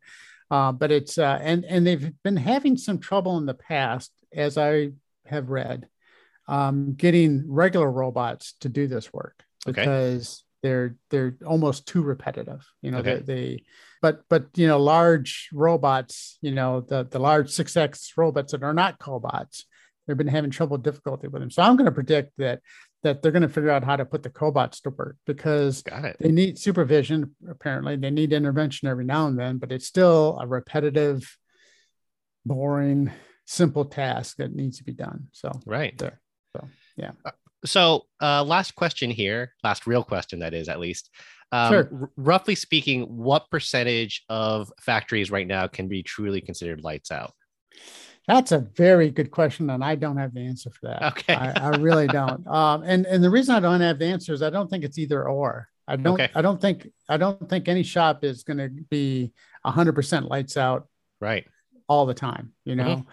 [0.50, 4.58] Uh, but it's uh, and and they've been having some trouble in the past, as
[4.58, 4.90] I
[5.26, 5.86] have read,
[6.48, 9.82] um, getting regular robots to do this work Okay.
[9.82, 12.66] because they're they're almost too repetitive.
[12.82, 13.22] You know, Okay.
[13.24, 13.64] they, they
[14.02, 18.62] but but you know, large robots, you know, the the large six axis robots that
[18.64, 19.64] are not cobots,
[20.06, 21.50] they've been having trouble difficulty with them.
[21.50, 22.60] So I'm going to predict that
[23.02, 25.82] that they're going to figure out how to put the cobots to work because
[26.18, 27.34] they need supervision.
[27.48, 31.36] Apparently, they need intervention every now and then, but it's still a repetitive,
[32.44, 33.10] boring,
[33.46, 35.28] simple task that needs to be done.
[35.32, 36.20] So right there.
[36.56, 37.12] So, yeah.
[37.24, 37.30] Uh,
[37.64, 41.10] so uh last question here last real question that is at least
[41.52, 41.90] um, Sure.
[41.92, 47.34] r- roughly speaking what percentage of factories right now can be truly considered lights out
[48.32, 51.02] That's a very good question, and I don't have the answer for that.
[51.12, 51.34] Okay.
[51.34, 52.46] I, I really don't.
[52.60, 54.98] Um, and and the reason I don't have the answer is I don't think it's
[54.98, 55.68] either or.
[55.88, 56.14] I don't.
[56.14, 56.30] Okay.
[56.34, 56.88] I don't think.
[57.08, 59.32] I don't think any shop is going to be
[59.64, 60.86] hundred percent lights out
[61.20, 61.44] right
[61.88, 62.52] all the time.
[62.64, 63.06] You know, Mhm.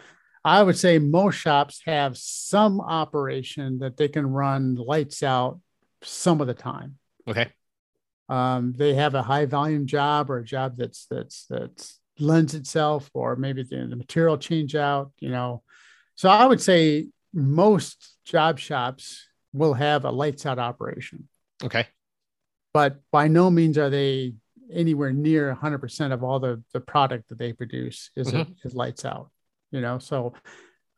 [0.46, 5.60] I would say most shops have some operation that they can run lights out
[6.04, 7.00] some of the time.
[7.28, 7.48] okay
[8.30, 13.10] Um, they have a high volume job or a job that's that's that's lends itself,
[13.14, 15.12] or maybe the, the material change out.
[15.20, 15.64] You know,
[16.16, 21.28] so I would say most job shops will have a lights out operation,
[21.64, 21.88] okay
[22.74, 24.34] but by no means are they
[24.72, 28.56] anywhere near 100% of all the the product that they produce is Mhm.
[28.64, 29.32] is lights out.
[29.72, 30.34] You know, so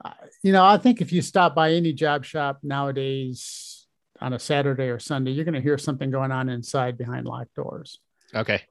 [0.04, 0.12] uh,
[0.44, 3.88] you know, I think if you stop by any job shop nowadays
[4.20, 7.54] on a Saturday or Sunday, you're going to hear something going on inside behind locked
[7.56, 8.00] doors.
[8.34, 8.62] Okay.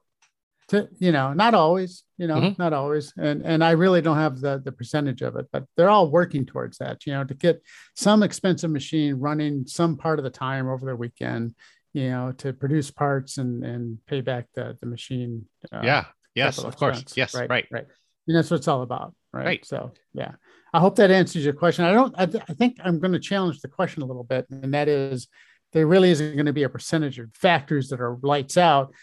[0.69, 2.59] To, you know, not always, you know, Mhm.
[2.59, 3.11] not always.
[3.17, 6.45] And and I really don't have the the percentage of it, but they're all working
[6.45, 7.61] towards that, you know, to get
[7.95, 11.55] some expensive machine running some part of the time over the weekend,
[11.93, 15.45] you know, to produce parts and and pay back the the machine.
[15.71, 16.05] uh, yeah.
[16.35, 17.03] Yes, of course.
[17.17, 17.33] Yes.
[17.33, 17.49] Right.
[17.49, 17.87] right, right.
[18.27, 19.45] And that's what it's all about, right?
[19.45, 19.65] Right.
[19.65, 20.33] So yeah,
[20.71, 21.83] I hope that answers your question.
[21.83, 22.13] I don't.
[22.15, 24.87] I, th- I think I'm going to challenge the question a little bit, and that
[24.87, 25.27] is,
[25.73, 28.93] there really isn't going to be a percentage of factors that are lights out.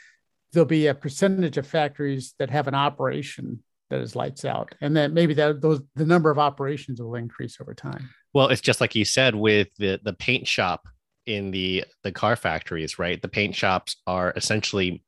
[0.57, 4.97] There'll be a percentage of factories that have an operation that is lights out, and
[4.97, 8.09] then maybe that those the number of operations will increase over time.
[8.33, 10.89] Well, it's just like you said with the the paint shop
[11.27, 13.21] in the the car factories, right?
[13.21, 15.03] The paint shops are essentially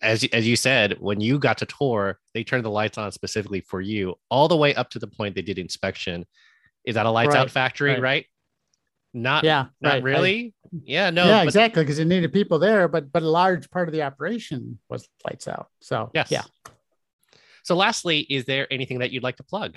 [0.00, 3.60] as as you said, when you got to tour, they turned the lights on specifically
[3.60, 6.26] for you, all the way up to the point they did inspection.
[6.84, 8.02] Is that a lights out factory, right.
[8.02, 8.26] right?
[9.14, 10.54] Not Yeah, not right, I- really.
[10.84, 11.26] yeah, no.
[11.26, 14.02] yeah, but- exactly, because it needed people there, but but a large part of the
[14.02, 15.68] operation was lights out.
[15.80, 16.30] So Yes.
[16.30, 16.42] yeah.
[17.64, 19.76] So, lastly, is there anything that you'd like to plug?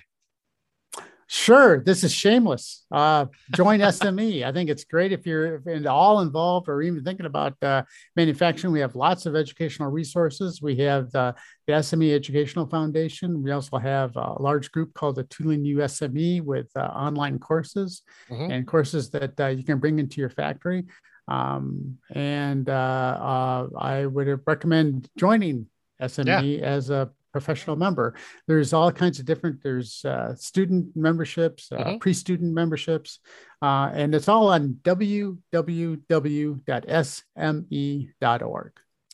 [1.28, 2.86] Sure, this is shameless.
[2.92, 4.46] Uh, join SME.
[4.46, 7.82] I think it's great if you're in- all involved or even thinking about uh,
[8.16, 8.72] manufacturing.
[8.72, 10.62] We have lots of educational resources.
[10.62, 11.34] We have the,
[11.66, 13.42] the SME Educational Foundation.
[13.42, 18.04] We also have a large group called the Tooling U SME with uh, online courses
[18.30, 18.52] Mhm.
[18.52, 20.86] and courses that uh, you can bring into your factory.
[21.28, 25.66] Um, and uh, uh, I would recommend joining
[26.00, 28.15] SME as a professional member.
[28.48, 29.62] There's all kinds of different.
[29.62, 32.00] There's uh, student memberships, uh, Mhm.
[32.00, 33.19] pre-student memberships,
[33.62, 36.02] uh, and it's all on www.sme.org.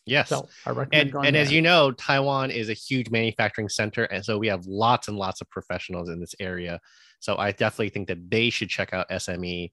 [0.05, 0.29] Yes.
[0.29, 4.03] So I recommend and going and as you know, Taiwan is a huge manufacturing center,
[4.03, 6.79] and so we have lots and lots of professionals in this area.
[7.19, 9.71] So I definitely think that they should check out SME,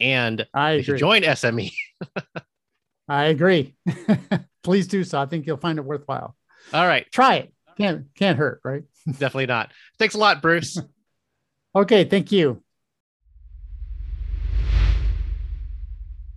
[0.00, 1.22] and I they should join.
[1.22, 1.72] SME.
[3.08, 3.76] I agree.
[4.62, 5.20] Please do so.
[5.20, 6.36] I think you'll find it worthwhile.
[6.74, 8.83] All right, Try it Can't can't hurt, right?
[9.17, 9.69] definitely not.
[9.97, 10.81] Thanks a lot, Bruce.
[11.73, 12.61] Okay, thank you.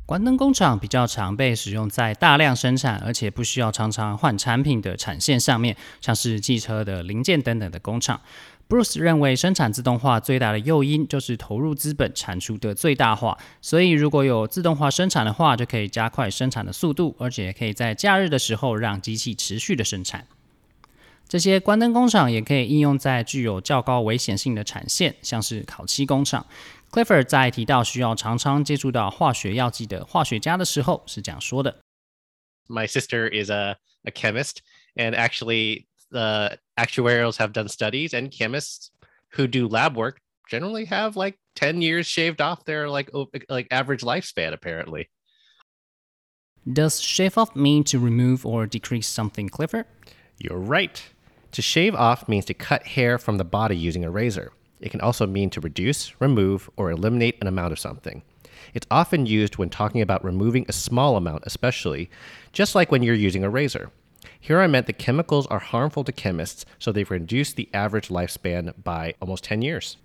[0.06, 8.20] 关灯工厂比较常被使用在大量生产，而且不需要常常换产品的产线上面，像是汽车的零件等等的工厂。
[8.68, 13.38] Bruce 认为，生产自动化最大的诱因就是投入资本，产出的最大化。
[13.62, 20.26] 所以，如果有自动化生产的话，就可以加快生产的速度，而且可以在假日的时候让机器持续的生产。
[21.28, 26.46] 这些关灯工厂也可以应用在具有较高危险性的产线，像是烤漆工厂。
[26.90, 31.80] Clifford 在提到需要常常接触到化学药剂的化学家的时候，是这样说的
[32.68, 34.58] My sister is a, a chemist,
[34.94, 38.90] and actually, the actuarials have done studies, and chemists
[39.36, 40.18] who do lab work
[40.48, 47.36] generally have like 10 years shaved off their like o- like average lifespan apparently：“Does shave
[47.36, 49.86] off mean to remove or decrease something, Clifford？”
[50.38, 51.02] you're right
[51.51, 54.51] to shave off means to cut hair from the body using a razor.
[54.79, 58.21] It can also mean to reduce remove or eliminate an amount of something.
[58.73, 62.09] It's often used when talking about removing a small amount especially
[62.53, 63.91] just like when you're using a razor.
[64.39, 68.73] Here i meant that chemicals are harmful to chemists so they've reduced the average lifespan
[68.83, 69.97] by almost 10 years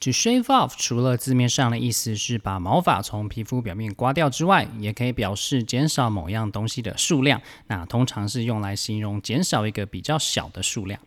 [0.00, 7.40] To shave off 除了字面上的意思是把毛发从皮肤表面刮掉之外，也可以表示减少某样东西的数量。
[7.68, 11.00] 那通常是用来形容减少一个比较小的数量。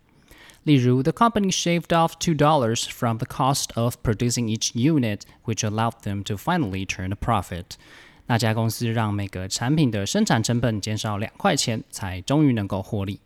[0.64, 6.02] 例如，The company shaved off two dollars from the cost of producing each unit, which allowed
[6.04, 7.66] them to finally turn a profit.
[8.26, 13.22] 那家公司让每个产品的生产成本减少两块钱，才终于能够获利。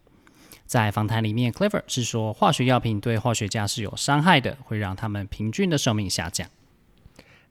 [0.73, 6.49] 在访谈里面，Clifford 是说化学药品对化学家是有伤害的，会让他们平均的寿命下降。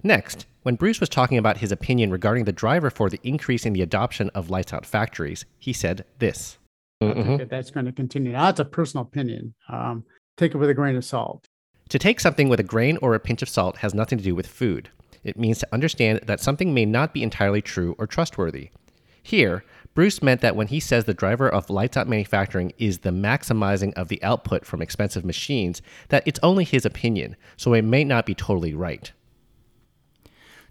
[0.02, 3.74] Next, when Bruce was talking about his opinion regarding the driver for the increase in
[3.74, 6.56] the adoption of lights out factories, he said this.
[6.98, 7.44] Mm-hmm.
[7.48, 8.32] That's going to continue.
[8.32, 9.54] Now, that's a personal opinion.
[9.68, 10.02] Um,
[10.36, 11.46] take it with a grain of salt.
[11.90, 14.34] To take something with a grain or a pinch of salt has nothing to do
[14.34, 14.90] with food.
[15.22, 18.70] It means to understand that something may not be entirely true or trustworthy.
[19.22, 19.62] Here,
[19.93, 23.93] Bruce meant that when he says the driver of lights out manufacturing is the maximizing
[23.95, 28.25] of the output from expensive machines, that it's only his opinion, so it may not
[28.25, 29.11] be totally right.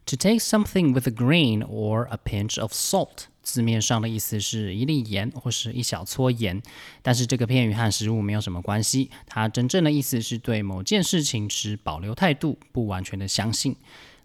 [0.06, 6.62] To take something with a grain or a pinch of salt，字面上的意思是一粒盐或是一小撮盐，
[7.02, 9.10] 但是这个片语和食物没有什么关系。
[9.26, 13.74] 它真正的意思是对某件事情持保留态度，不完全的相信。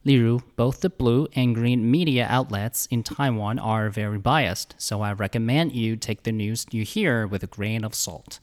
[0.05, 5.73] 例如，both the blue and green media outlets in Taiwan are very biased, so I recommend
[5.73, 8.37] you take the news you hear with a grain of salt.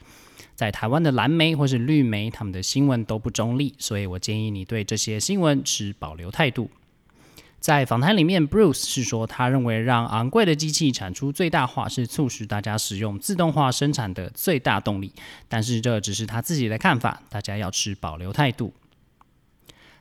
[0.55, 6.71] 在台湾的蓝媒或是绿媒，他们的新闻都不中立，所以我建议你对这些新闻持保留态度。
[7.61, 15.13] 在访谈里面，Bruce 是说，他认为让昂贵的机器产出最大化是促使大家使用自动化生产的最大动力。
[15.49, 18.73] 但是这只是他自己的看法，大家要持保留态度。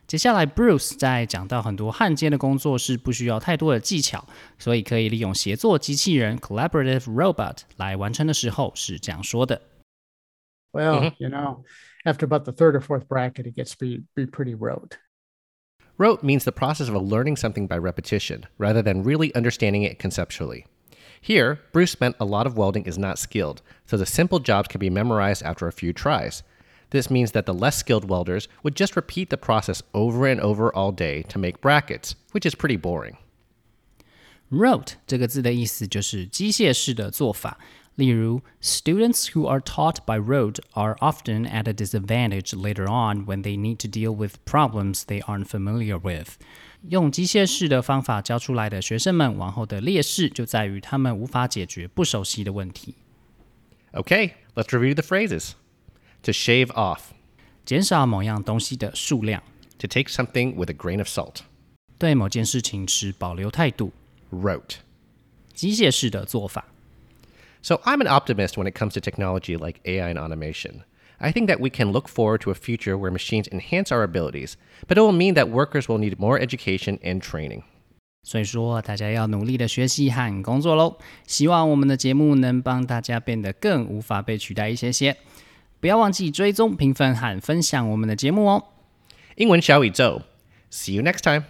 [0.07, 4.26] 接下来，Bruce 在讲到很多焊接的工作是不需要太多的技巧，
[4.57, 9.61] 所以可以利用协作机器人 （collaborative robot） 来完成的时候是这样说的：“
[10.72, 11.63] Well, you know,
[12.05, 14.97] after about the third or fourth bracket, it gets be be pretty rote.”
[15.97, 20.65] Rote means the process of learning something by repetition, rather than really understanding it conceptually.
[21.20, 24.80] Here, Bruce meant a lot of welding is not skilled, so the simple jobs can
[24.80, 26.43] be memorized after a few tries.
[26.91, 30.72] This means that the less skilled welders would just repeat the process over and over
[30.74, 33.18] all day to make brackets, which is pretty boring.
[34.49, 37.57] Rote 这个字的意思就是机械式的做法，
[37.95, 43.76] 例如，students who are taught by rote are often at a disadvantage later on when they need
[43.80, 46.38] to deal with problems they aren't familiar with。
[46.88, 52.95] 用机械式的方法教出来的学生们，往后的劣势就在于他们无法解决不熟悉的问题。
[53.91, 55.51] Okay, let's review the phrases.
[56.24, 57.11] To shave off.
[57.65, 59.43] 减少某样东西的数量。
[59.80, 61.41] To take something with a grain of salt.
[61.97, 63.91] 对某件事情持保留态度。
[64.32, 64.78] Rote.
[65.53, 66.65] 机械式的做法。
[67.68, 70.84] so I'm an optimist when it comes to technology like AI and automation.
[71.20, 74.53] I think that we can look forward to a future where machines enhance our abilities,
[74.88, 77.63] but it will mean that workers will need more education and training.
[78.24, 80.97] 所以说，大家要努力的学习和工作喽。
[81.26, 85.18] 希望我们的节目能帮大家变得更无法被取代一些些。
[85.83, 88.66] 不要忘记追踪、评分和分享我们的节目哦。
[89.35, 90.22] 英文小宇宙
[90.70, 91.43] ，See you next time.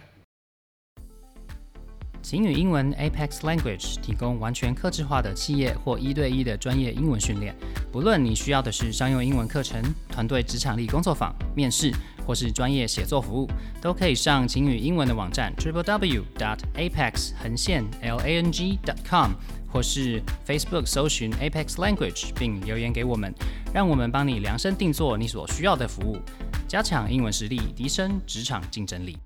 [2.23, 7.55] 晴雨英文 Apex Language 提供完全客制化的企业或一对一的专业英文训练。
[7.91, 9.79] 不论你需要的是商用英文课程、
[10.09, 11.93] 团队职场力工作坊、面试，
[12.25, 13.47] 或是专业写作服务，
[13.79, 19.33] 都可以上晴雨英文的网站 triple w dot apex 横线 l a n g dot com，
[19.73, 23.33] 或是 Facebook 搜寻 Apex Language 并留言给我们，
[23.73, 26.19] 让我们帮你量身定做你所需要的服务，
[26.67, 29.17] 加强英文实力，提升职场竞争力。